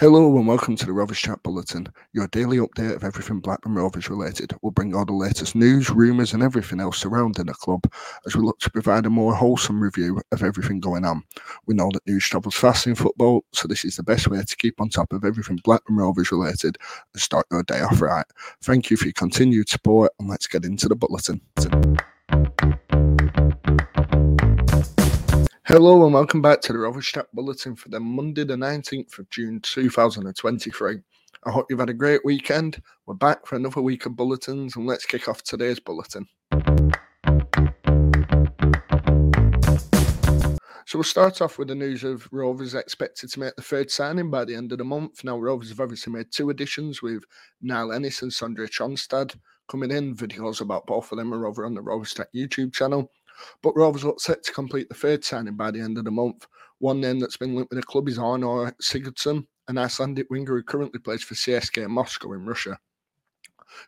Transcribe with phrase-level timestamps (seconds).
[0.00, 4.08] Hello and welcome to the Rovers Chat Bulletin, your daily update of everything Blackburn Rovers
[4.08, 4.52] related.
[4.62, 7.82] We'll bring all the latest news, rumours, and everything else surrounding the club
[8.24, 11.24] as we look to provide a more wholesome review of everything going on.
[11.66, 14.56] We know that news travels fast in football, so this is the best way to
[14.56, 16.78] keep on top of everything Blackburn Rovers related
[17.12, 18.26] and start your day off right.
[18.62, 21.40] Thank you for your continued support, and let's get into the bulletin.
[25.68, 29.28] Hello and welcome back to the Rovers Chat Bulletin for the Monday, the 19th of
[29.28, 30.96] June 2023.
[31.44, 32.80] I hope you've had a great weekend.
[33.04, 36.26] We're back for another week of bulletins and let's kick off today's bulletin.
[40.86, 44.30] So we'll start off with the news of Rovers expected to make the third signing
[44.30, 45.22] by the end of the month.
[45.22, 47.24] Now Rovers have obviously made two additions with
[47.60, 49.36] Niall Ennis and Sondre Tronstad
[49.68, 50.16] coming in.
[50.16, 53.12] Videos about both of them are over on the Rovers Chat YouTube channel.
[53.62, 56.46] But Rovers look set to complete the third signing by the end of the month.
[56.78, 60.62] One name that's been linked with the club is Arnor Sigurdsson, an Icelandic winger who
[60.62, 62.78] currently plays for CSKA Moscow in Russia.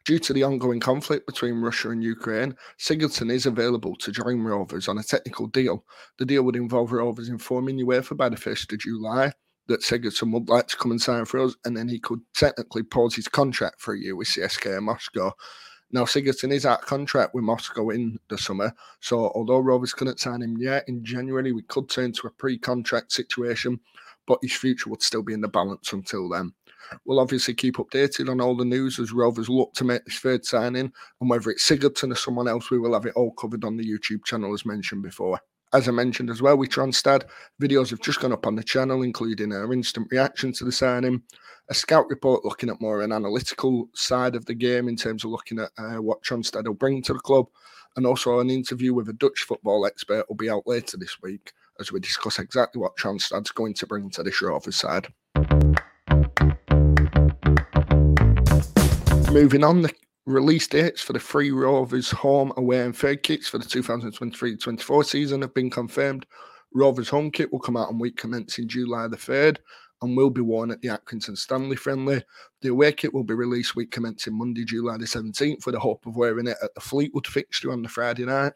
[0.04, 4.88] Due to the ongoing conflict between Russia and Ukraine, Sigurdsson is available to join Rovers
[4.88, 5.84] on a technical deal.
[6.18, 9.32] The deal would involve Rovers informing UEFA by the 1st of July
[9.68, 12.82] that Sigurdsson would like to come and sign for us, and then he could technically
[12.82, 15.32] pause his contract for a year with CSKA Moscow.
[15.92, 20.40] Now, Sigurdsson is out contract with Moscow in the summer, so although Rovers couldn't sign
[20.40, 23.80] him yet in January, we could turn to a pre contract situation,
[24.26, 26.52] but his future would still be in the balance until then.
[27.04, 30.44] We'll obviously keep updated on all the news as Rovers look to make this third
[30.44, 33.76] signing, and whether it's Sigurdsson or someone else, we will have it all covered on
[33.76, 35.40] the YouTube channel as mentioned before.
[35.72, 37.24] As I mentioned as well, with Tronstad,
[37.62, 41.22] videos have just gone up on the channel, including our instant reaction to the signing,
[41.68, 45.30] a scout report looking at more an analytical side of the game in terms of
[45.30, 47.46] looking at uh, what Tronstad will bring to the club,
[47.96, 51.52] and also an interview with a Dutch football expert will be out later this week
[51.78, 55.06] as we discuss exactly what Tronstad's going to bring to this Rovers side.
[59.30, 59.92] Moving on, the
[60.30, 65.04] release dates for the three Rovers home, away, and third kits for the 2023 24
[65.04, 66.26] season have been confirmed.
[66.72, 69.58] Rovers home kit will come out on week commencing July the 3rd,
[70.02, 72.22] and will be worn at the Accrington Stanley friendly.
[72.62, 76.06] The away kit will be released week commencing Monday, July the 17th, with the hope
[76.06, 78.52] of wearing it at the Fleetwood fixture on the Friday night.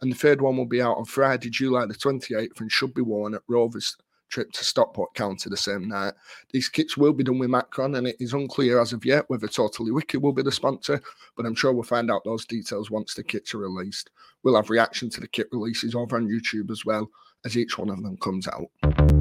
[0.00, 3.02] And the third one will be out on Friday, July the 28th, and should be
[3.02, 3.96] worn at Rovers
[4.30, 6.14] trip to Stockport County the same night.
[6.52, 9.48] These kits will be done with Macron, and it is unclear as of yet whether
[9.48, 11.00] Totally Wicked will be the sponsor,
[11.36, 14.10] but I'm sure we'll find out those details once the kits are released.
[14.42, 17.10] We'll have reaction to the kit releases over on YouTube as well
[17.44, 19.19] as each one of them comes out.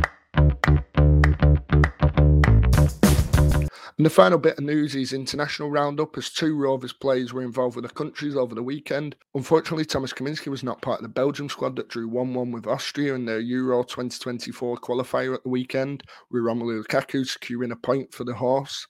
[4.00, 7.76] And the final bit of news is international roundup as two Rovers players were involved
[7.76, 9.18] with the countries over the weekend.
[9.36, 12.66] Unfortunately, Thomas Kaminski was not part of the Belgium squad that drew 1 1 with
[12.66, 18.14] Austria in their Euro 2024 qualifier at the weekend, with Romelu Lukaku securing a point
[18.14, 18.88] for the horse.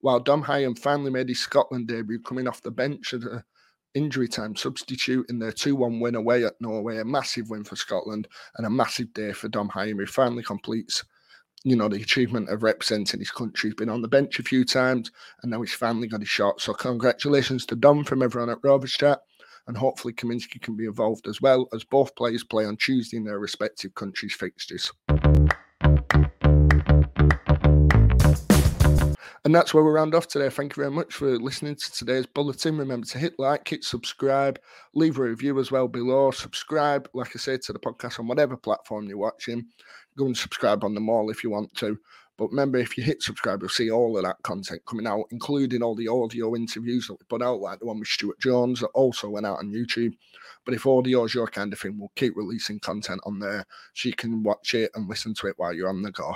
[0.00, 3.44] While Dom Hyam finally made his Scotland debut coming off the bench as a
[3.94, 7.76] injury time substitute in their 2 1 win away at Norway, a massive win for
[7.76, 8.26] Scotland
[8.56, 11.04] and a massive day for Dom Hyam, who finally completes
[11.64, 13.70] you know, the achievement of representing his country.
[13.70, 15.10] He's been on the bench a few times
[15.42, 16.60] and now he's finally got his shot.
[16.60, 19.20] So congratulations to Dom from everyone at Rovers Chat.
[19.66, 23.24] And hopefully Kaminski can be involved as well as both players play on Tuesday in
[23.24, 24.90] their respective countries' fixtures.
[29.48, 30.50] And that's where we round off today.
[30.50, 32.76] Thank you very much for listening to today's bulletin.
[32.76, 34.60] Remember to hit like, hit subscribe,
[34.92, 36.30] leave a review as well below.
[36.32, 39.64] Subscribe, like I said, to the podcast on whatever platform you're watching.
[40.18, 41.98] Go and subscribe on them all if you want to.
[42.36, 45.82] But remember, if you hit subscribe, you'll see all of that content coming out, including
[45.82, 48.88] all the audio interviews that we put out, like the one with Stuart Jones that
[48.88, 50.12] also went out on YouTube.
[50.66, 53.64] But if audio is your kind of thing, we'll keep releasing content on there
[53.94, 56.34] so you can watch it and listen to it while you're on the go.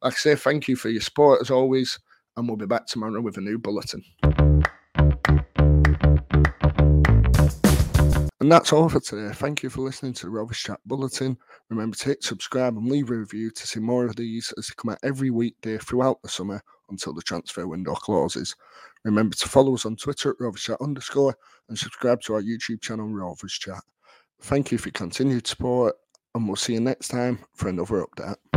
[0.00, 1.98] Like I say, thank you for your support as always
[2.36, 4.02] and we'll be back tomorrow with a new bulletin.
[8.42, 9.32] And that's all for today.
[9.34, 11.38] Thank you for listening to the Rovers Chat Bulletin.
[11.70, 14.74] Remember to hit subscribe and leave a review to see more of these as they
[14.76, 18.56] come out every weekday throughout the summer until the transfer window closes.
[19.04, 21.36] Remember to follow us on Twitter at Rovers Chat underscore
[21.68, 23.80] and subscribe to our YouTube channel Rovers Chat.
[24.40, 25.94] Thank you for your continued support
[26.34, 28.51] and we'll see you next time for another update.